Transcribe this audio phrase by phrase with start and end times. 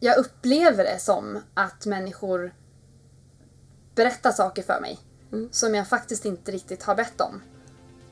[0.00, 2.54] jag upplever det som att människor
[3.94, 4.98] berättar saker för mig
[5.50, 7.42] som jag faktiskt inte riktigt har bett om.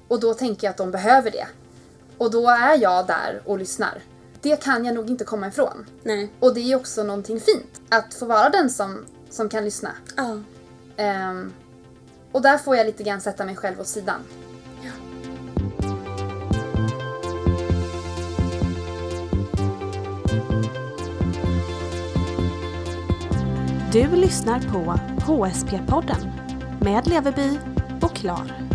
[0.09, 1.47] Och då tänker jag att de behöver det.
[2.19, 4.03] Och då är jag där och lyssnar.
[4.41, 5.87] Det kan jag nog inte komma ifrån.
[6.03, 6.33] Nej.
[6.41, 7.81] Och det är också någonting fint.
[7.89, 9.91] Att få vara den som, som kan lyssna.
[10.17, 10.41] Ja.
[10.97, 11.53] Ehm,
[12.33, 14.21] och där får jag lite grann sätta mig själv åt sidan.
[23.95, 26.31] Du lyssnar på HSP-podden
[26.81, 27.59] med Leverby
[28.03, 28.69] och Klar.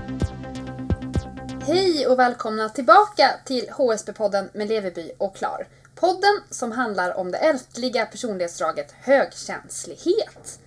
[1.67, 5.67] Hej och välkomna tillbaka till HSP-podden med Leverby och Klar.
[5.95, 10.59] Podden som handlar om det ältliga personlighetsdraget högkänslighet.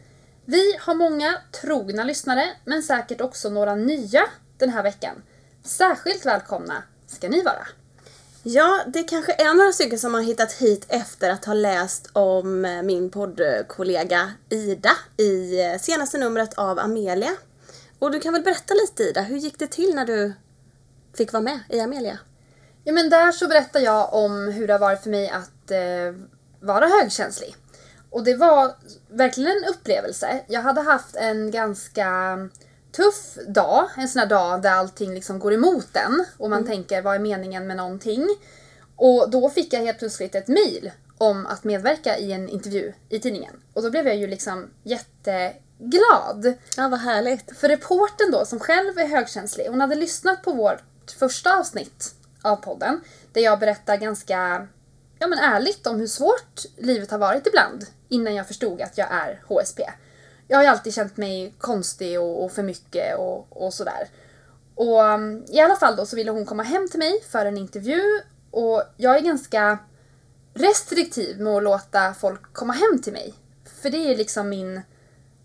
[0.44, 4.22] Vi har många trogna lyssnare, men säkert också några nya
[4.58, 5.22] den här veckan.
[5.64, 7.66] Särskilt välkomna ska ni vara.
[8.44, 12.64] Ja, det kanske är några stycken som har hittat hit efter att ha läst om
[12.64, 17.36] eh, min poddkollega Ida i eh, senaste numret av Amelia.
[17.98, 20.32] Och du kan väl berätta lite Ida, hur gick det till när du
[21.16, 22.18] fick vara med i Amelia?
[22.84, 26.26] Ja, men där så berättar jag om hur det har varit för mig att eh,
[26.60, 27.56] vara högkänslig.
[28.10, 28.74] Och det var
[29.08, 30.44] verkligen en upplevelse.
[30.48, 32.38] Jag hade haft en ganska
[32.92, 37.02] tuff dag, en sån här dag där allting liksom går emot en och man tänker
[37.02, 38.28] vad är meningen med någonting?
[38.96, 43.18] Och då fick jag helt plötsligt ett mail om att medverka i en intervju i
[43.18, 43.52] tidningen.
[43.72, 46.54] Och då blev jag ju liksom jätteglad.
[46.76, 47.58] Ja, vad härligt.
[47.58, 52.56] För reporten då, som själv är högkänslig, hon hade lyssnat på vårt första avsnitt av
[52.56, 53.00] podden
[53.32, 54.66] där jag berättar ganska
[55.18, 59.08] ja, men ärligt om hur svårt livet har varit ibland innan jag förstod att jag
[59.10, 59.80] är HSP.
[60.48, 64.08] Jag har ju alltid känt mig konstig och, och för mycket och, och sådär.
[64.74, 67.58] Och um, i alla fall då så ville hon komma hem till mig för en
[67.58, 68.02] intervju
[68.50, 69.78] och jag är ganska
[70.54, 73.34] restriktiv med att låta folk komma hem till mig.
[73.82, 74.80] För det är liksom min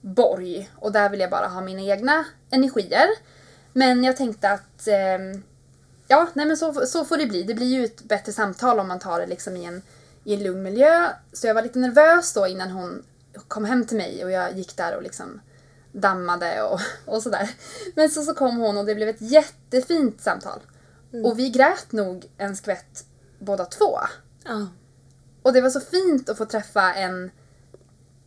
[0.01, 3.07] borg och där vill jag bara ha mina egna energier.
[3.73, 5.41] Men jag tänkte att eh,
[6.07, 7.43] ja, nej men så, så får det bli.
[7.43, 9.81] Det blir ju ett bättre samtal om man tar det liksom i en,
[10.23, 11.09] i en lugn miljö.
[11.33, 13.03] Så jag var lite nervös då innan hon
[13.47, 15.41] kom hem till mig och jag gick där och liksom
[15.91, 17.49] dammade och, och sådär.
[17.95, 20.59] Men så, så kom hon och det blev ett jättefint samtal.
[21.25, 23.05] Och vi grät nog en skvätt
[23.39, 23.99] båda två.
[24.45, 24.67] Ja.
[25.41, 27.31] Och det var så fint att få träffa en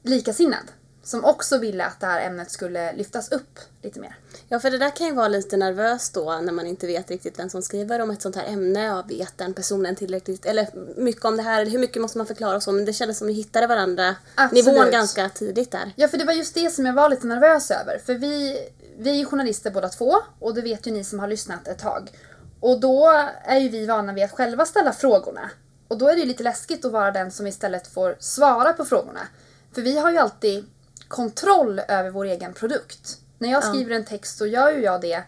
[0.03, 0.73] likasinnad
[1.03, 4.17] som också ville att det här ämnet skulle lyftas upp lite mer.
[4.49, 7.39] Ja, för det där kan ju vara lite nervöst då när man inte vet riktigt
[7.39, 8.85] vem som skriver om ett sånt här ämne.
[8.85, 10.47] Ja, vet den personen tillräckligt?
[10.47, 12.73] Eller mycket om det här, hur mycket måste man förklara och så?
[12.73, 14.67] Men det kändes som vi hittade varandra Absolut.
[14.67, 15.93] nivån ganska tidigt där.
[15.97, 18.01] Ja, för det var just det som jag var lite nervös över.
[18.07, 18.59] För vi,
[18.99, 21.79] vi är ju journalister båda två och det vet ju ni som har lyssnat ett
[21.79, 22.11] tag.
[22.61, 25.51] Och då är ju vi vana vid att själva ställa frågorna.
[25.89, 28.85] Och då är det ju lite läskigt att vara den som istället får svara på
[28.85, 29.21] frågorna.
[29.75, 30.67] För vi har ju alltid
[31.11, 33.19] kontroll över vår egen produkt.
[33.39, 33.69] När jag Ja.
[33.69, 35.23] skriver en text så gör ju jag det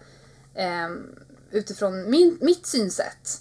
[0.54, 1.14] ehm,
[1.50, 3.40] utifrån min, mitt synsätt.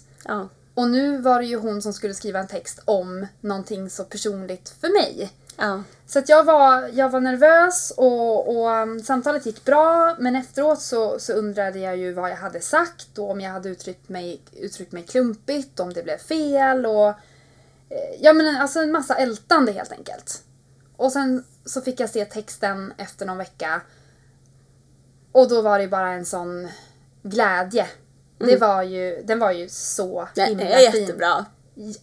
[0.74, 4.74] Och nu var det ju hon som skulle skriva en text om någonting så personligt
[4.80, 5.32] för mig.
[5.56, 5.82] Ja.
[6.06, 10.80] Så att jag var, jag var nervös och, och um, samtalet gick bra men efteråt
[10.82, 14.40] så, så undrade jag ju vad jag hade sagt och om jag hade uttryckt mig,
[14.52, 19.72] uttryckt mig klumpigt, om det blev fel och eh, ja men alltså en massa ältande
[19.72, 20.42] helt enkelt.
[20.96, 23.80] Och sen så fick jag se texten efter någon vecka
[25.32, 26.68] och då var det bara en sån
[27.22, 27.86] glädje.
[28.38, 31.00] Det var ju, den var ju så Det himla är fin.
[31.00, 31.46] jättebra.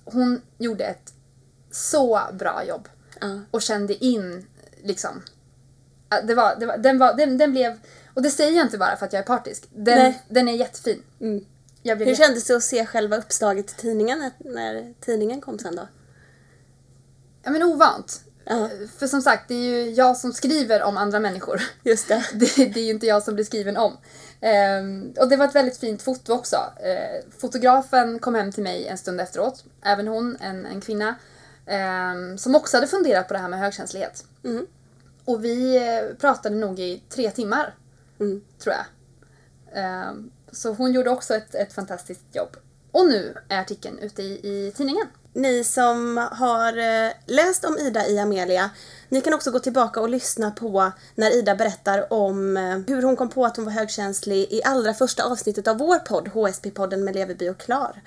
[0.03, 1.13] Hon gjorde ett
[1.71, 2.89] så bra jobb
[3.21, 3.39] Ja.
[3.51, 4.45] och kände in
[4.83, 5.21] liksom.
[6.23, 7.79] Det var, det var, den, var, den, den blev,
[8.13, 9.67] och det säger jag inte bara för att jag är partisk.
[9.71, 10.21] Den, Nej.
[10.29, 11.03] den är jättefin.
[11.19, 11.45] Mm.
[11.83, 15.75] Hur jätte- kändes det att se själva uppslaget i tidningen när- när tidningen kom sen
[15.75, 15.87] då?
[17.43, 18.21] ja, men ovant.
[18.51, 18.69] Ja.
[18.97, 21.61] För som sagt, det är ju jag som skriver om andra människor.
[21.83, 22.25] Just det.
[22.33, 23.97] Det, det är ju inte jag som blir skriven om.
[24.41, 26.55] Ehm, och det var ett väldigt fint foto också.
[26.83, 29.63] Eh, fotografen kom hem till mig en stund efteråt.
[29.81, 31.15] Även hon, en, en kvinna.
[31.65, 34.25] ehm, som också hade funderat på det här med högkänslighet.
[34.43, 34.65] Mm.
[35.25, 37.75] Och vi eh, pratade nog i tre timmar,
[38.19, 38.41] Mm.
[38.63, 38.85] tror jag.
[39.83, 42.57] Ehm, så hon gjorde också ett, ett fantastiskt jobb.
[42.91, 44.31] Och nu är artikeln ute i,
[44.67, 45.07] i tidningen.
[45.33, 48.69] Ni som har eh, läst om Ida i Amelia,
[49.09, 53.15] ni kan också gå tillbaka och lyssna på när Ida berättar om eh, hur hon
[53.15, 57.15] kom på att hon var högkänslig i allra första avsnittet av vår podd, HSP-podden med
[57.15, 58.01] Leverby och Klar.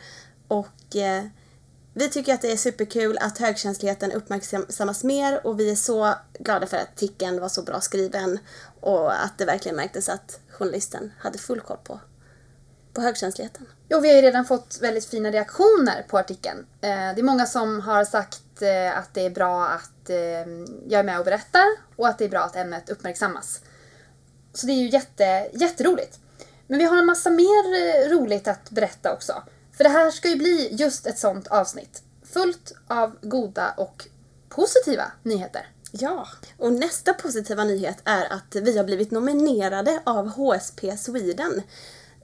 [0.48, 1.24] Och eh,
[1.94, 6.66] vi tycker att det är superkul att högkänsligheten uppmärksammas mer och vi är så glada
[6.66, 8.38] för att artikeln var så bra skriven
[8.80, 12.00] och att det verkligen märktes att journalisten hade full koll på,
[12.92, 13.66] på högkänsligheten.
[13.88, 16.66] Jo, vi har ju redan fått väldigt fina reaktioner på artikeln.
[16.80, 20.16] Eh, det är många som har sagt att, eh, att det är bra att eh,
[20.88, 21.66] jag är med och berättar
[21.96, 23.60] och att det är bra att ämnet uppmärksammas.
[24.54, 26.18] Så det är ju jätte, jätteroligt.
[26.66, 29.42] Men vi har en massa mer eh, roligt att berätta också.
[29.72, 32.02] För det här ska ju bli just ett sånt avsnitt.
[32.22, 34.08] Fullt av goda och
[34.48, 35.66] positiva nyheter.
[35.90, 36.28] Ja,
[36.58, 41.62] och nästa positiva nyhet är att vi har blivit nominerade av HSP Sweden.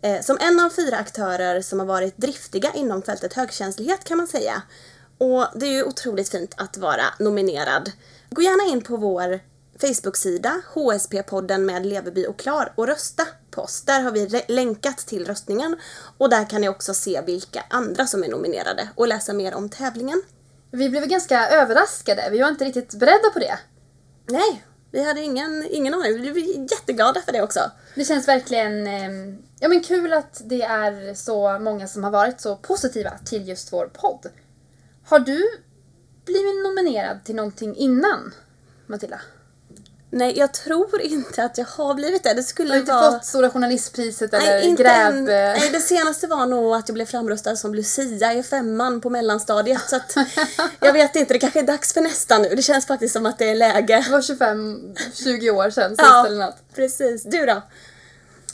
[0.03, 4.27] Eh, som en av fyra aktörer som har varit driftiga inom fältet högkänslighet kan man
[4.27, 4.63] säga.
[5.19, 7.93] Och det är ju otroligt fint att vara nominerad.
[8.31, 9.41] Gå gärna in på vår
[9.81, 13.83] Facebook-sida, HSP-podden med Leveby och Klar och rösta på oss.
[13.83, 15.77] Där har vi länkat till röstningen
[16.19, 19.69] och där kan ni också se vilka andra som är nominerade och läsa mer om
[19.69, 20.23] tävlingen.
[20.71, 22.29] Vi blev ganska överraskade.
[22.31, 23.59] Vi var inte riktigt beredda på det.
[24.27, 26.13] Nej, vi hade ingen, ingen aning.
[26.13, 26.37] Vi blev
[26.73, 27.71] jätteglada för det också.
[27.95, 32.41] Det känns verkligen ehm, ja, men kul att det är så många som har varit
[32.41, 34.27] så positiva till just vår podd.
[35.05, 35.43] Har du
[36.25, 38.35] blivit nominerad till någonting innan,
[38.87, 39.21] Matilda?
[40.11, 42.35] Nej, jag tror inte att jag har blivit det.
[42.35, 43.13] Det skulle Du har inte vara...
[43.13, 45.07] fått Stora Journalistpriset eller Nej, inte gräv...
[45.17, 45.25] än.
[45.25, 49.81] Nej, det senaste var nog att jag blev framröstad som Lucia i femman på mellanstadiet.
[49.89, 50.15] Så att
[50.81, 52.49] jag vet inte, det kanske är dags för nästa nu.
[52.55, 54.05] Det känns faktiskt som att det är läge.
[54.07, 56.27] Det var 25-20 år sedan sist Ja.
[56.27, 56.57] eller något.
[56.75, 57.23] Precis.
[57.23, 57.63] Du då?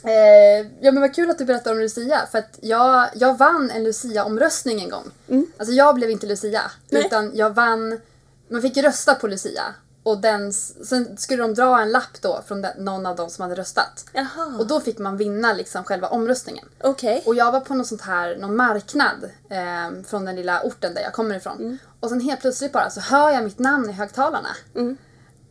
[0.09, 3.71] Eh, ja men vad kul att du berättar om Lucia för att jag, jag vann
[3.71, 5.11] en Lucia-omröstning en gång.
[5.59, 7.07] Alltså jag blev inte Lucia Nej.
[7.07, 8.01] utan jag vann,
[8.49, 9.63] man fick rösta på Lucia
[10.05, 13.43] och den, sen skulle de dra en lapp då från den, någon av dem som
[13.43, 14.05] hade röstat.
[14.13, 14.57] Jaha.
[14.59, 16.69] Och då fick man vinna liksom själva omröstningen.
[16.81, 17.23] Okej.
[17.27, 21.03] Och jag var på något sånt här, någon marknad eh, från den lilla orten där
[21.03, 21.79] jag kommer ifrån.
[22.01, 24.57] Och sen helt plötsligt bara så hör jag mitt namn i högtalarna.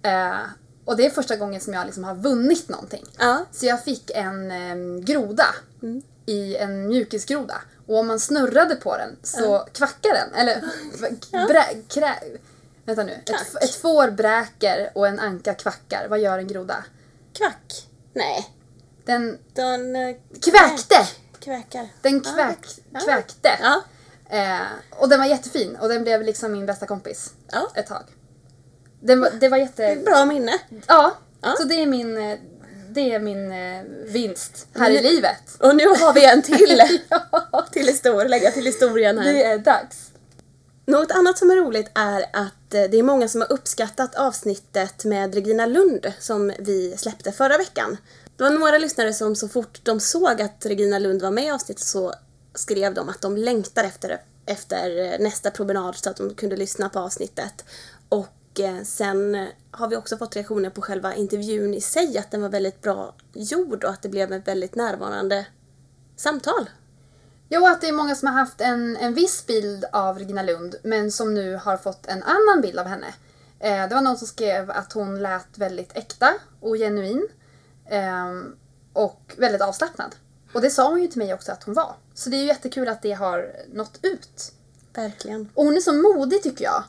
[0.04, 0.40] Eh,
[0.86, 3.06] och det är första gången som jag liksom har vunnit någonting.
[3.18, 3.46] Ja.
[3.52, 5.48] Så jag fick en eh, groda
[6.26, 7.62] i en mjukisgroda.
[7.88, 10.34] Och om man snurrade på den så kvackade den.
[10.34, 10.62] Eller
[11.48, 12.20] brä, krä,
[12.86, 13.12] vänta nu.
[13.12, 16.08] Ett, ett får bräker och en anka kvackar.
[16.10, 16.84] Vad gör en groda?
[17.38, 17.88] Kvack?
[18.14, 18.50] Nej.
[19.06, 21.08] Den Den eh, kväkte!
[21.40, 21.88] kväkar.
[22.02, 22.58] Den kväk,
[23.06, 23.50] kväkte.
[23.62, 23.82] Ja.
[24.30, 24.60] Eh,
[24.90, 27.72] och den var jättefin och den blev liksom min bästa kompis Ja.
[27.76, 28.04] ett tag.
[29.00, 29.96] Den var, det var jätte...
[30.06, 30.54] Bra minne.
[30.88, 31.18] Ja,
[31.58, 32.38] så det är min, eh,
[32.90, 35.56] det är min eh, vinst här i Men- livet.
[35.60, 36.82] Och nu har vi en till.
[37.52, 39.34] ja, till histor- lägga till historien här.
[39.34, 40.12] det är dags.
[40.86, 45.06] Något annat som är roligt är att eh, det är många som har uppskattat avsnittet
[45.06, 47.98] med Regina Lund som vi släppte förra veckan.
[48.38, 51.50] Det var några lyssnare som så fort de såg att Regina Lund var med i
[51.50, 52.14] avsnittet så
[52.56, 56.90] skrev de att de längtar efter, efter eh, nästa promenad så att de kunde lyssna
[56.90, 57.66] på avsnittet.
[58.10, 62.42] Och eh, sen har vi också fått reaktioner på själva intervjun i sig, att den
[62.42, 65.46] var väldigt bra gjord och att det blev ett väldigt närvarande
[66.16, 66.70] samtal.
[67.56, 70.76] Jo, att det är många som har haft en, en viss bild av Regina Lund
[70.84, 73.14] men som nu har fått en annan bild av henne.
[73.60, 77.28] Eh, det var någon som skrev att hon lät väldigt äkta och genuin.
[77.90, 78.56] ehm,
[78.94, 80.16] och väldigt avslappnad.
[80.54, 81.96] Och det sa hon ju till mig också att hon var.
[82.14, 84.54] Så det är ju jättekul att det har nått ut.
[84.94, 85.50] Verkligen.
[85.54, 86.84] Och hon är så modig tycker jag.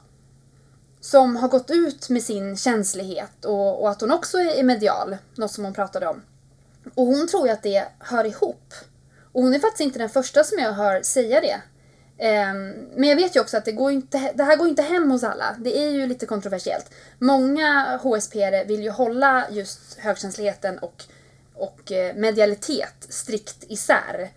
[1.01, 5.53] Som har gått ut med sin känslighet och, och att hon också är medial, något
[5.53, 6.23] som hon pratade om.
[6.95, 8.75] Och hon tror ju att det hör ihop.
[9.35, 11.63] Och hon är faktiskt inte den första som jag hör säga det.
[12.19, 14.83] Ehm, men jag vet ju också att det, går inte, det här går ju inte
[14.83, 15.57] hem hos alla.
[15.59, 16.91] Det är ju lite kontroversiellt.
[17.19, 21.05] Många HSP vill ju hålla just högkänsligheten och,
[21.55, 24.31] och eh, medialitet strikt isär.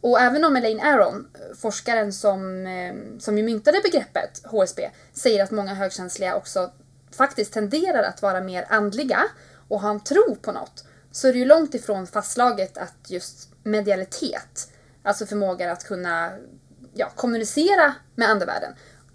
[0.00, 1.28] Och även om Elaine Aron,
[1.60, 6.70] forskaren som, ehm, som ju myntade begreppet HSP, säger att många högkänsliga också
[7.16, 9.24] faktiskt tenderar att vara mer andliga
[9.68, 13.48] och ha en tro på något, så är det ju långt ifrån fastslaget att just
[13.62, 14.68] medialitet,
[15.02, 16.32] alltså förmågan att kunna
[16.94, 18.74] ja, kommunicera med andevärlden,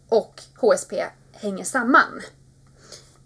[0.09, 2.21] och HSP hänger samman.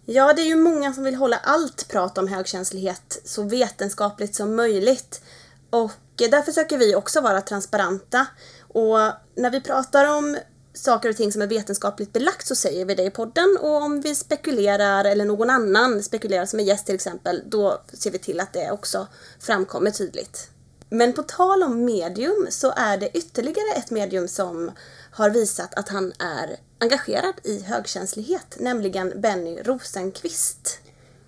[0.05, 4.55] Ja, det är ju många som vill hålla allt prat om högkänslighet så vetenskapligt som
[4.55, 5.21] möjligt.
[5.69, 8.27] Och eh, där försöker vi också vara transparenta.
[8.59, 8.97] Och
[9.35, 10.37] när vi pratar om
[10.73, 13.57] saker och ting som är vetenskapligt belagt så säger vi det i podden.
[13.61, 18.11] Och om vi spekulerar, eller någon annan spekulerar som är gäst till exempel, då ser
[18.11, 19.07] vi till att det också
[19.39, 20.49] framkommer tydligt.
[20.89, 24.71] Men på tal om medium så är det ytterligare ett medium som
[25.11, 30.79] har visat att han är engagerad i högkänslighet, nämligen Benny Rosenqvist.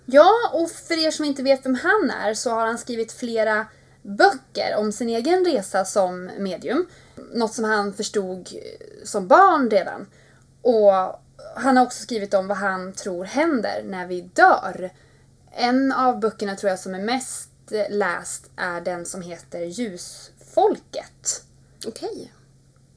[0.04, 3.66] Ja, och för er som inte vet vem han är så har han skrivit flera
[4.06, 6.86] böcker om sin egen resa som medium.
[7.32, 8.48] Något som han förstod
[9.04, 10.06] som barn redan.
[10.62, 10.92] Och
[11.56, 14.90] han har också skrivit om vad han tror händer när vi dör.
[15.52, 17.50] En av böckerna tror jag som är mest
[17.90, 21.44] läst är den som heter Ljusfolket.
[21.86, 22.32] Okej.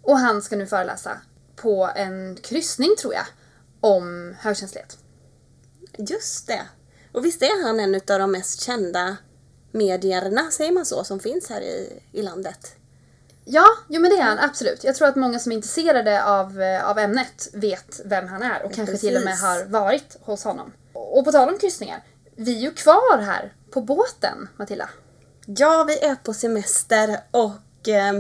[0.02, 1.22] Och han ska nu föreläsa
[1.56, 3.26] på en kryssning tror jag.
[3.82, 4.98] om högkänslighet.
[5.98, 6.62] Just det.
[7.12, 9.18] Och visst är han en av de mest kända
[9.72, 12.76] medierna, säger man så, som finns här i, i landet?
[13.46, 14.84] Ja, jo men det är han absolut.
[14.84, 18.64] Jag tror att många som är intresserade av, eh, av ämnet vet vem han är
[18.64, 19.46] och kanske till och med Precis.
[19.46, 20.72] har varit hos honom.
[20.94, 22.04] Och på tal om kryssningar,
[22.36, 24.90] vi är ju kvar här på båten, Matilda.
[25.46, 28.14] Ja, vi är på semester och eh,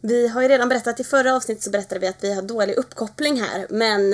[0.00, 2.74] vi har ju redan berättat i förra avsnittet så berättade vi att vi har dålig
[2.74, 3.66] uppkoppling här.
[3.70, 4.10] Men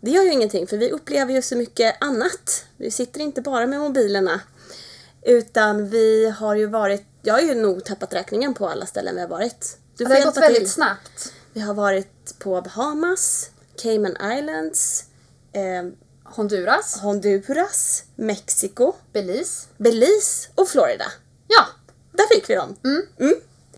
[0.00, 2.64] det gör ju ingenting för vi upplever ju så mycket annat.
[2.76, 4.40] Vi sitter inte bara med mobilerna.
[5.22, 9.20] Utan vi har ju varit, jag har ju nog tappat räkningen på alla ställen vi
[9.20, 9.78] har varit.
[9.96, 10.70] Du Det har gått väldigt till.
[10.70, 11.32] snabbt.
[11.52, 13.50] Vi har varit på Bahamas,
[13.82, 15.04] Cayman Islands,
[15.52, 15.90] eh,
[16.24, 19.66] Honduras, Honduras, Mexiko, Belize.
[19.76, 21.04] Belize och Florida.
[21.48, 21.66] Ja,
[22.12, 22.76] Där fick vi dem.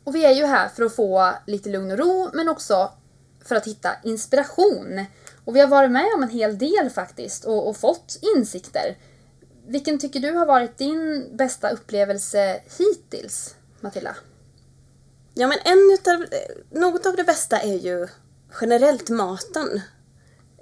[0.04, 2.92] och vi är ju här för att få lite lugn och ro men också
[3.44, 5.04] för att hitta inspiration.
[5.44, 8.96] Och vi har varit med om en hel del faktiskt och, och fått insikter.
[9.66, 14.16] Vilken tycker du har varit din bästa upplevelse hittills, Matilda?
[15.34, 16.26] Ja men en utav,
[16.70, 18.08] något av det bästa är ju
[18.60, 19.80] generellt maten.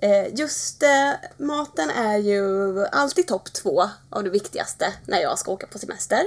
[0.03, 5.53] Eh, Just eh, maten är ju alltid topp två av det viktigaste när jag ska
[5.53, 6.23] åka på semester.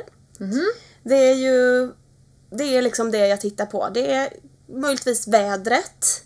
[1.03, 1.91] Det är ju
[2.49, 3.89] det är liksom det jag tittar på.
[3.93, 4.33] Det är
[4.67, 6.23] möjligtvis vädret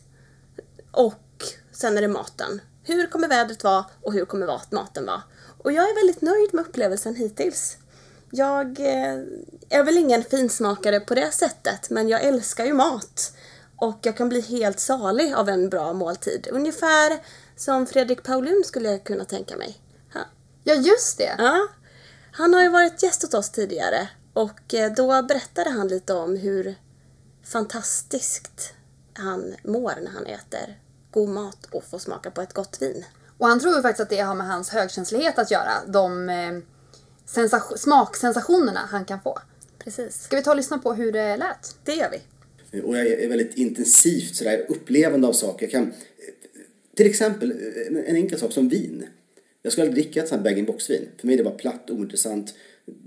[0.92, 2.62] och sen är det maten.
[2.88, 5.24] Hur kommer vädret vara och hur kommer maten vara?
[5.64, 7.78] Och jag är väldigt nöjd med upplevelsen hittills.
[8.32, 9.14] Jag eh,
[9.70, 13.34] är väl ingen finsmakare på det sättet, men jag älskar ju mat.
[13.78, 16.48] Och jag kan bli helt salig av en bra måltid.
[16.52, 17.20] Ungefär
[17.56, 19.82] som Fredrik Paulun skulle jag kunna tänka mig.
[20.14, 20.26] Ha-
[20.64, 21.36] Ja, just det.
[21.38, 21.68] Ja,
[22.32, 26.36] han har ju varit gäst hos oss tidigare och eh, då berättade han lite om
[26.38, 26.76] hur
[27.44, 28.74] fantastiskt
[29.14, 30.80] han mår när han äter
[31.18, 33.06] god mat och får smaka på ett gott vin.
[33.38, 35.72] Och han tror ju faktiskt att det har med hans högkänslighet att göra.
[35.88, 36.52] De eh,
[37.28, 39.40] sensation- smaksensationerna han kan få.
[39.80, 40.22] Precis.
[40.24, 41.76] Ska vi ta och lyssna på hur det lät?
[41.84, 42.82] Det gör vi.
[42.82, 45.66] Och jag är väldigt intensivt sådär upplevande av saker.
[45.66, 45.94] Jag kan,
[46.96, 47.52] till exempel
[47.88, 49.08] en- en enkel sak som vin.
[49.62, 51.10] Jag skulle aldrig dricka ett sånt här bag-in-box-vin.
[51.20, 52.54] För mig är det bara platt, ointressant.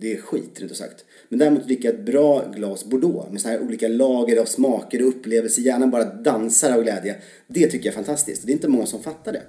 [0.00, 1.04] Det är skit, rent ut sagt.
[1.28, 5.08] Men däremot dricka ett bra glas Bordeaux med så här olika lager av smaker och
[5.08, 5.62] upplevelser.
[5.62, 7.22] Hjärnan bara dansar av glädje.
[7.46, 8.46] Det tycker jag är fantastiskt.
[8.46, 9.42] Det är inte många som fattar det.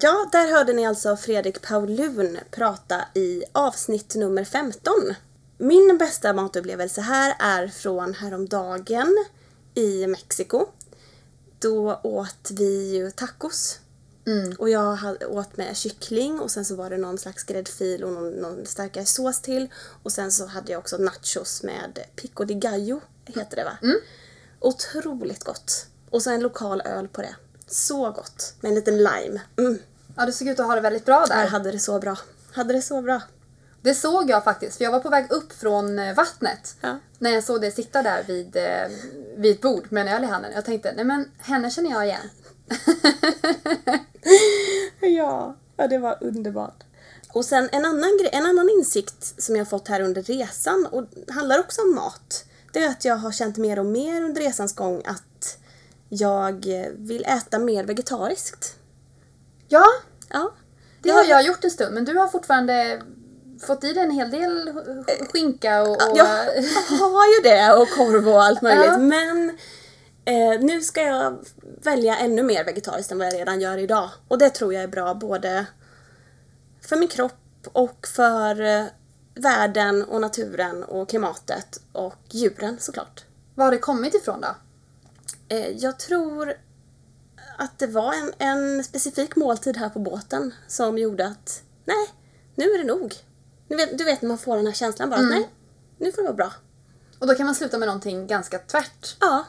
[0.00, 4.92] Ja, där hörde ni alltså Fredrik Paulun prata i avsnitt nummer 15.
[5.58, 9.24] Min bästa matupplevelse här är från häromdagen
[9.74, 10.66] i Mexiko.
[11.58, 13.80] Då åt vi ju tacos.
[14.58, 14.98] Och jag
[15.28, 19.04] åt med kyckling och sen så var det någon slags gräddfil och någon, någon starkare
[19.04, 19.68] sås till.
[20.02, 23.78] Och sen så hade jag också nachos med pico de gallo, heter det va?
[24.60, 25.86] Otroligt gott.
[26.10, 27.36] Och så en lokal öl på det.
[27.66, 28.54] Så gott.
[28.60, 29.40] Med en liten lime.
[29.58, 29.78] Mm.
[30.16, 31.40] Ja, du såg ut att ha det väldigt bra där.
[31.40, 32.16] Jag hade det så bra.
[32.52, 33.22] Hade det så bra.
[33.82, 36.76] Det såg jag faktiskt, för jag var på väg upp från eh, vattnet.
[36.80, 36.98] Ja.
[37.18, 38.88] När jag såg dig sitta där vid, eh,
[39.36, 40.52] vid ett bord med en öl i handen.
[40.54, 42.30] Jag tänkte, nej men henne känner jag igen.
[45.00, 46.84] Ja, ja det var underbart.
[47.32, 51.04] Och sen en annan, grej, en annan insikt som jag fått här under resan och
[51.34, 52.44] handlar också om mat.
[52.72, 55.58] Det är att jag har känt mer och mer under resans gång att
[56.08, 58.74] jag eh, vill äta mer vegetariskt.
[59.68, 59.84] Ja,
[60.28, 60.52] Ja.
[61.02, 63.02] det har jag gjort en stund, men du har fortfarande
[63.66, 65.90] fått i dig en hel del sk- skinka och...
[65.90, 66.26] och Jag
[66.98, 68.84] har ju det och korv och allt möjligt.
[68.86, 68.98] Ja.
[68.98, 69.58] Men
[70.24, 71.38] eh, nu ska jag
[71.82, 74.10] välja ännu mer vegetariskt än vad jag redan gör idag.
[74.28, 75.66] Och det tror jag är bra både
[76.80, 77.32] för min kropp
[77.72, 78.84] och för eh,
[79.34, 83.24] världen och naturen och klimatet och djuren såklart.
[83.54, 84.54] Var har det kommit ifrån då?
[85.48, 86.54] Eh, jag tror
[87.58, 92.10] att det var en, en specifik måltid här på båten som gjorde att nej,
[92.54, 93.14] nu är det nog.
[93.68, 95.48] Du vet, du vet när man får den här känslan bara att nej,
[95.98, 96.52] nu får det vara bra.
[97.18, 99.16] Och då kan man sluta med någonting ganska tvärt.
[99.20, 99.44] Ja.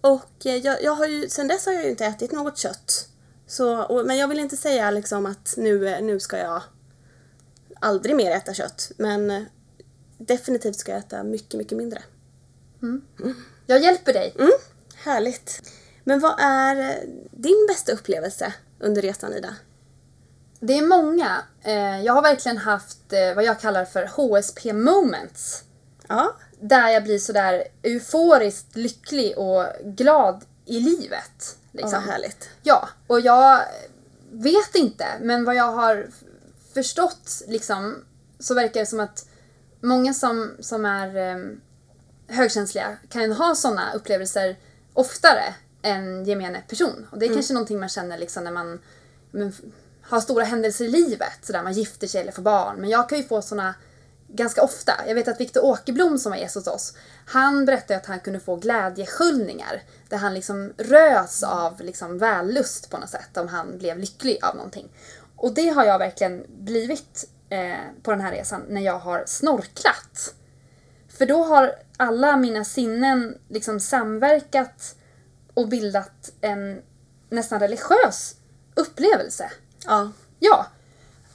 [0.00, 3.08] Och eh, jag, jag har ju, sen dess har jag ju inte ätit något kött.
[3.46, 6.62] Så, och, men jag vill inte säga liksom att nu, eh, nu ska jag
[7.80, 8.92] aldrig mer äta kött.
[8.96, 9.42] Men eh,
[10.18, 12.02] definitivt ska jag äta mycket, mycket mindre.
[13.66, 14.34] Jag hjälper dig.
[14.38, 14.52] Mm,
[14.96, 15.62] härligt.
[16.04, 19.56] Men vad är din bästa upplevelse under resan, Ida?
[20.60, 21.42] Det är många.
[22.04, 22.98] Jag har verkligen haft
[23.34, 25.64] vad jag kallar för HSP moments.
[26.08, 26.36] Ja.
[26.60, 31.10] Där jag blir sådär euforiskt lycklig och glad i livet.
[31.40, 31.56] Liksom.
[31.72, 31.92] Liksom.
[31.92, 32.48] vad härligt.
[32.62, 33.60] Ja, och jag
[34.32, 36.08] vet inte, men vad jag har
[36.74, 38.04] förstått liksom
[38.38, 39.26] så verkar det som att
[39.80, 41.60] många som, som är em,
[42.28, 44.56] högkänsliga kan ha sådana upplevelser
[44.94, 47.06] oftare än gemene person.
[47.10, 48.80] Och det är kanske någonting man känner liksom när man
[49.30, 49.60] men, f-
[50.10, 52.76] ha stora händelser i livet, sådär man gifter sig eller får barn.
[52.80, 53.74] Men jag kan ju få såna
[54.28, 54.92] ganska ofta.
[55.06, 56.94] Jag vet att Viktor Åkerblom som var gäst hos oss,
[57.26, 59.82] han berättade att han kunde få glädjesköljningar.
[60.08, 64.56] Där han liksom rös av liksom vällust på något sätt om han blev lycklig av
[64.56, 64.88] någonting.
[65.36, 70.34] Och det har jag verkligen blivit eh, på den här resan när jag har snorklat.
[71.08, 74.94] För då har alla mina sinnen liksom samverkat
[75.54, 76.82] och bildat en
[77.30, 78.34] nästan religiös
[78.74, 79.50] upplevelse.
[79.86, 80.12] Ja.
[80.38, 80.66] Ja.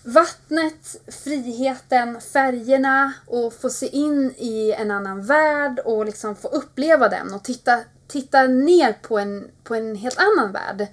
[0.05, 7.09] Vattnet, friheten, färgerna och få se in i en annan värld och liksom få uppleva
[7.09, 10.87] den och titta, titta ner på en, på en helt annan värld.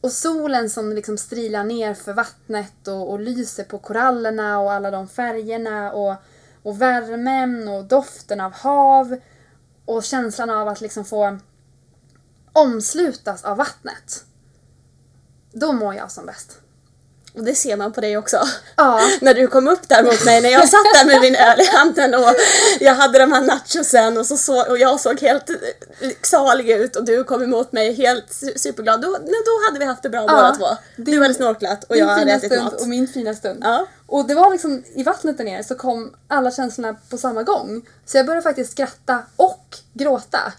[0.00, 4.90] Och solen som liksom strilar ner för vattnet och, och lyser på korallerna och alla
[4.90, 6.14] de färgerna och,
[6.62, 9.20] och värmen och doften av hav
[9.84, 11.38] och känslan av att liksom få
[12.52, 14.24] omslutas av vattnet.
[15.52, 16.60] Då mår jag som bäst.
[17.34, 18.40] Och det ser man på dig också.
[18.76, 19.00] Ja.
[19.20, 21.64] när du kom upp där mot mig när jag satt där med min öl i
[21.66, 22.34] handen och
[22.80, 25.56] jag hade de här nachosen och, så så, och jag såg helt eh,
[26.22, 29.00] salig ut och du kom emot mig helt su- superglad.
[29.00, 30.66] Då, då hade vi haft det bra båda två.
[30.96, 32.80] Du hade snorklat och jag Din hade ätit stund mat.
[32.80, 33.58] och min fina stund.
[33.62, 33.86] Ja.
[34.06, 37.86] Och det var liksom i vattnet där nere så kom alla känslorna på samma gång.
[38.06, 40.52] Så jag började faktiskt skratta och gråta.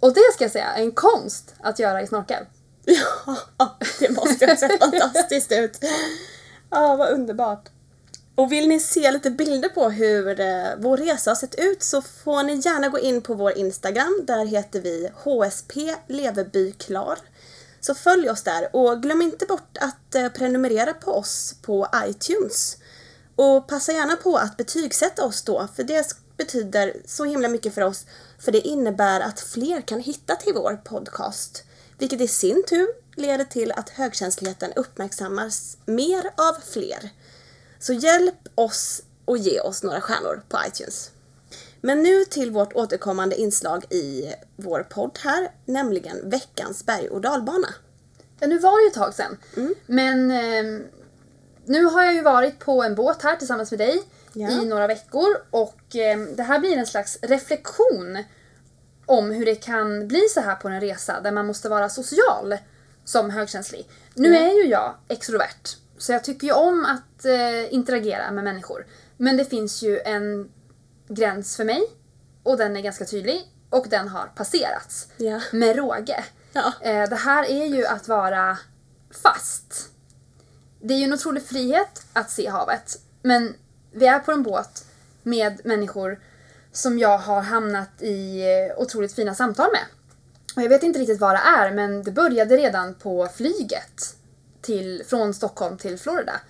[0.00, 2.44] Och det ska jag säga är en konst att göra i snorkel.
[2.84, 5.78] Ja, det måste ha sett fantastiskt ut.
[6.70, 7.68] Ja, vad underbart.
[8.34, 12.02] Och vill ni se lite bilder på hur eh, vår resa har sett ut så
[12.02, 14.20] får ni gärna gå in på vår Instagram.
[14.26, 17.18] Där heter vi HSP Leveby Klar.
[17.80, 22.76] Så följ oss där och glöm inte bort att eh, prenumerera på oss på iTunes.
[23.36, 26.06] Och passa gärna på att betygsätta oss då, för det
[26.36, 28.06] betyder så himla mycket för oss.
[28.38, 31.64] För det innebär att fler kan hitta till vår podcast.
[32.00, 37.10] Vilket i sin tur leder till att högkänsligheten uppmärksammas mer av fler.
[37.78, 41.10] Så hjälp oss och ge oss några stjärnor på iTunes.
[41.80, 47.68] Men nu till vårt återkommande inslag i vår podd här, nämligen veckans berg och dalbana.
[48.40, 49.36] Ja, nu var det ju ett tag sedan.
[49.86, 50.82] Men ehm,
[51.64, 54.50] nu har jag ju varit på en båt här tillsammans med dig Ja.
[54.50, 58.24] i några veckor och ehm, det här blir en slags reflektion
[59.10, 62.56] om hur det kan bli så här på en resa där man måste vara social
[63.04, 63.88] som högkänslig.
[64.14, 64.40] Nu Ja.
[64.40, 68.86] är ju jag extrovert så jag tycker ju om att eh, interagera med människor.
[69.16, 70.50] Men det finns ju en
[71.08, 71.82] gräns för mig
[72.42, 75.40] och den är ganska tydlig och den har passerats Ja.
[75.52, 76.24] med råge.
[76.52, 76.72] Ja.
[76.80, 78.58] Eh, Det här är ju att vara
[79.22, 79.88] fast.
[80.80, 82.96] Det är ju en otrolig frihet att se havet.
[83.22, 83.54] Men
[83.92, 84.84] vi är på en båt
[85.22, 86.20] med människor
[86.72, 88.44] som jag har hamnat i
[88.76, 89.84] otroligt fina samtal med.
[90.56, 94.16] Och jag vet inte riktigt vad det är men det började redan på flyget
[94.60, 96.40] till, från Stockholm till Florida.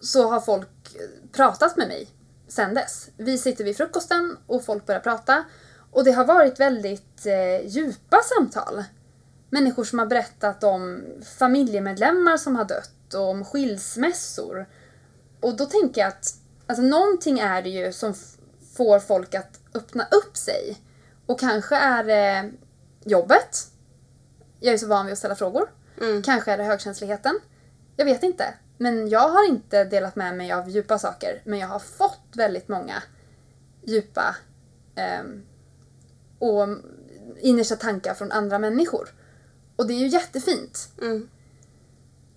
[0.00, 0.96] Så har folk
[1.32, 2.08] pratat med mig
[2.48, 3.08] sen dess.
[3.16, 5.44] Vi sitter vid frukosten och folk börjar prata.
[5.90, 8.84] Och det har varit väldigt eh, djupa samtal.
[9.50, 11.04] Människor som har berättat om
[11.38, 14.66] familjemedlemmar som har dött och om skilsmässor.
[15.40, 16.34] Och då tänker jag att
[16.66, 18.14] alltså, någonting är det ju som
[18.76, 20.76] får folk att öppna upp sig.
[21.26, 22.50] Och kanske är det
[23.04, 23.66] jobbet.
[24.60, 25.70] Jag är så van vid att ställa frågor.
[26.24, 27.40] Kanske är det högkänsligheten.
[27.96, 28.54] Jag vet inte.
[28.78, 31.42] Men jag har inte delat med mig av djupa saker.
[31.44, 33.02] Men jag har fått väldigt många
[33.84, 34.36] djupa
[34.94, 35.42] ehm,
[36.38, 36.68] och
[37.40, 39.08] innersta tankar från andra människor.
[39.76, 40.88] Och det är ju jättefint.
[41.02, 41.28] Mm.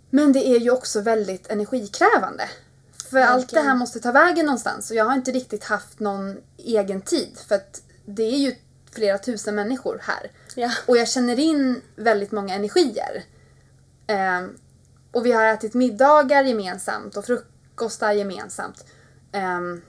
[0.09, 2.49] Men det är ju också väldigt energikrävande.
[3.09, 3.65] För allt det Verkligen.
[3.65, 7.55] här måste ta vägen någonstans och jag har inte riktigt haft någon egen tid för
[7.55, 8.55] att det är ju
[8.91, 10.31] flera tusen människor här.
[10.55, 10.71] Ja.
[10.85, 13.23] Och jag känner in väldigt många energier.
[14.07, 14.57] Ehm,
[15.11, 18.85] och vi har ätit middagar gemensamt och frukostar gemensamt.
[19.31, 19.81] Ehm,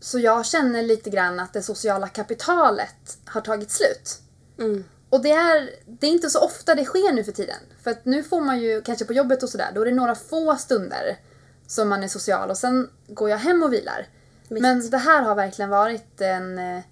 [0.00, 4.18] så jag känner lite grann att det sociala kapitalet har tagit slut.
[4.58, 4.84] Mm.
[5.10, 7.60] Och det är, det är inte så ofta det sker nu för tiden.
[7.82, 10.14] För att nu får man ju, kanske på jobbet och sådär, då är det några
[10.14, 11.18] få stunder
[11.66, 14.08] som man är social och sen går jag hem och vilar.
[14.48, 14.62] Visst.
[14.62, 16.82] Men det här har verkligen varit en eh,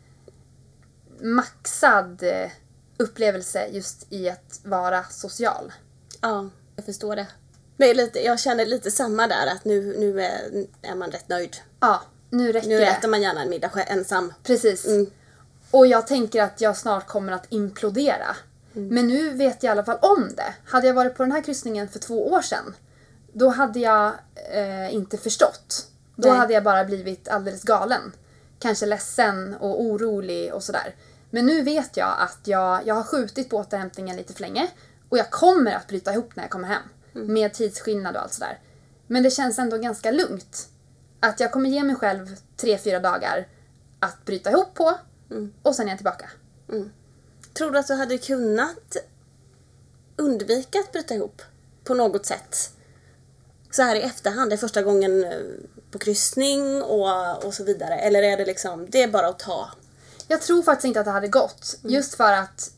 [1.20, 2.50] maxad eh,
[2.96, 5.72] upplevelse just i att vara social.
[6.20, 7.26] Ja, jag förstår det.
[7.76, 11.56] Men lite, jag känner lite samma där att nu, nu är, är man rätt nöjd.
[11.80, 12.86] Ja, nu räcker Nu det.
[12.86, 14.32] äter man gärna en middag ensam.
[14.42, 14.86] Precis.
[14.86, 15.10] Mm.
[15.70, 18.36] Och jag tänker att jag snart kommer att implodera.
[18.72, 20.54] Men nu vet jag i alla fall om det.
[20.64, 22.74] Hade jag varit på den här kryssningen för två år sedan,
[23.32, 24.12] då hade jag
[24.50, 25.86] eh, inte förstått.
[26.16, 26.38] Då Nej.
[26.38, 28.12] hade jag bara blivit alldeles galen.
[28.58, 30.94] Kanske ledsen och orolig och sådär.
[31.30, 34.68] Men nu vet jag att jag, jag har skjutit på återhämtningen lite för länge
[35.08, 36.82] och jag kommer att bryta ihop när jag kommer hem.
[37.12, 38.58] med tidsskillnad och allt sådär.
[39.06, 40.68] Men det känns ändå ganska lugnt.
[41.20, 43.48] Att jag kommer ge mig själv tre, fyra dagar
[44.00, 44.98] att bryta ihop på
[45.62, 46.30] och sen är jag tillbaka.
[47.54, 48.96] Tror du att du hade kunnat
[50.16, 51.42] undvika att bryta ihop
[51.84, 52.72] på något sätt?
[53.72, 55.30] Så här i efterhand, det är första gången eh,
[55.90, 57.94] på kryssning och, och så vidare.
[57.94, 59.70] Eller är det liksom, det är bara att ta?
[60.28, 61.78] Jag tror faktiskt inte att det hade gått.
[61.82, 62.70] Just för att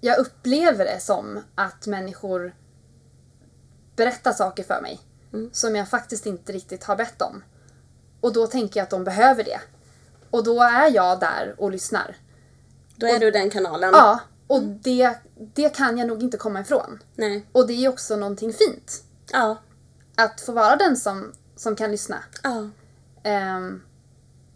[0.00, 2.54] jag upplever det som att människor
[3.96, 5.00] berättar saker för mig
[5.52, 7.44] som jag faktiskt inte riktigt har bett om.
[8.20, 9.60] Och då tänker jag att de behöver det.
[10.30, 12.16] Och då är jag där och lyssnar.
[12.96, 13.90] Då är du den kanalen?
[13.92, 15.14] Ja, och det,
[15.54, 17.02] det kan jag nog inte komma ifrån.
[17.14, 17.46] Nej.
[17.52, 19.02] Och det är ju också någonting fint.
[19.32, 19.56] Ja.
[20.20, 22.24] Att få vara den som, som kan lyssna.
[22.42, 22.68] Ja.
[23.22, 23.82] Ehm,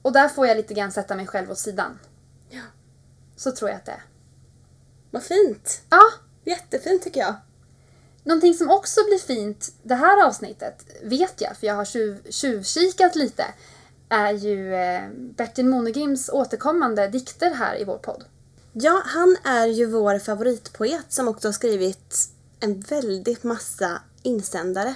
[0.03, 1.99] och där får jag lite grann sätta mig själv åt sidan.
[2.49, 2.63] Ja.
[3.37, 4.03] Så tror jag att det är.
[5.11, 5.83] Vad fint.
[5.91, 6.03] Ja,
[6.45, 7.35] Jättefint tycker jag.
[8.25, 13.17] Någonting som också blir fint det här avsnittet, vet jag, för jag har tjuv, tjuvkikat
[13.17, 13.45] lite,
[14.09, 18.25] är ju eh, Bertil Monegrims återkommande dikter här i vår podd.
[18.73, 22.29] Ja, han är ju vår favoritpoet som också har skrivit
[22.61, 24.95] en väldigt massa insändare.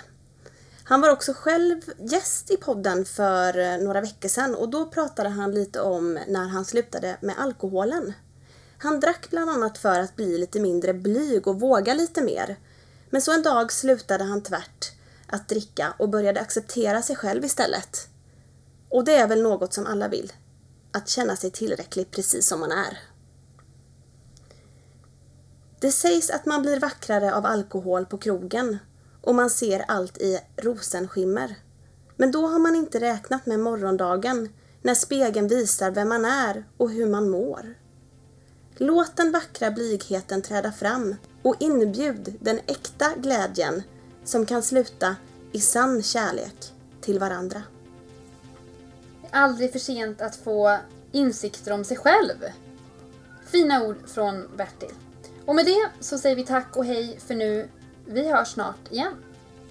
[0.89, 5.29] Han var också själv gäst i podden för eh, några veckor sedan och då pratade
[5.29, 8.13] han lite om när han slutade med alkoholen.
[8.79, 12.57] Han drack bland annat för att bli lite mindre blyg och våga lite mer.
[13.11, 14.93] Men så en dag slutade han tvärt
[15.27, 18.09] att dricka och började acceptera sig själv istället.
[18.89, 20.33] Och det är väl något som alla vill.
[20.93, 22.99] Att känna sig tillräcklig precis som man är.
[25.81, 28.79] Det sägs att man blir vackrare av alkohol på krogen
[29.23, 31.55] och man ser allt i rosenskimmer.
[32.17, 34.49] Men då har man inte räknat med morgondagen
[34.83, 37.75] när spegeln visar vem man är och hur man mår.
[38.77, 43.83] Låt den vackra blygheten träda fram och inbjud den äkta glädjen
[44.25, 45.17] som kan sluta
[45.53, 47.63] i sann kärlek till varandra.
[49.21, 50.79] Det är aldrig för sent att få
[51.13, 52.37] insikter om sig själv.
[53.47, 54.95] Fina ord från Bertil.
[55.47, 57.69] Och med det så säger vi tack och hej för nu.
[58.11, 59.13] Vi hörs snart igen.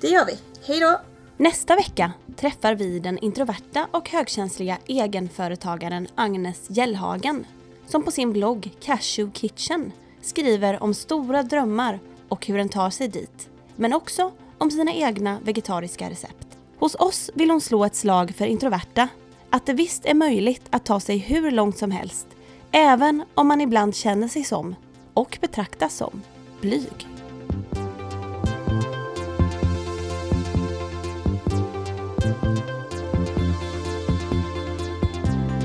[0.01, 0.37] Det gör vi.
[0.65, 0.99] Hej då!
[1.37, 7.45] Nästa vecka träffar vi den introverta och högkänsliga egenföretagaren Agnes Gällhagen
[7.87, 13.07] som på sin blogg Cashew Kitchen skriver om stora drömmar och hur den tar sig
[13.07, 13.49] dit.
[13.75, 16.47] Men också om sina egna vegetariska recept.
[16.77, 19.07] Hos oss vill hon slå ett slag för introverta.
[19.49, 22.27] Att det visst är möjligt att ta sig hur långt som helst.
[22.71, 24.75] Även om man ibland känner sig som,
[25.13, 26.21] och betraktas som,
[26.61, 27.16] blyg.